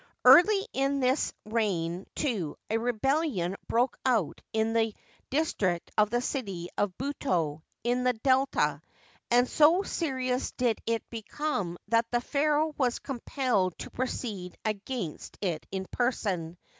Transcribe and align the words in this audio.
Early 0.25 0.65
in 0.73 0.99
this 0.99 1.31
reign, 1.45 2.07
too, 2.15 2.57
a 2.71 2.79
rebellion 2.79 3.55
broke 3.67 3.97
out 4.03 4.41
in 4.51 4.73
the 4.73 4.95
dis 5.29 5.53
trict 5.53 5.89
of 5.95 6.09
the 6.09 6.21
city 6.23 6.69
of 6.75 6.97
Buto, 6.97 7.61
in 7.83 8.03
the 8.03 8.13
Delta, 8.13 8.81
and 9.29 9.47
so 9.47 9.83
serious 9.83 10.53
did 10.53 10.79
it 10.87 11.07
become 11.11 11.77
that 11.89 12.09
the 12.09 12.19
pharaoh 12.21 12.73
was 12.79 12.97
compelled 12.97 13.77
to 13.77 13.91
proceed 13.91 14.57
against 14.65 15.37
it 15.39 15.67
in 15.69 15.85
person. 15.91 16.57